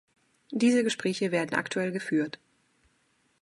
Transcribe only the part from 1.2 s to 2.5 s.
werden aktuell geführt.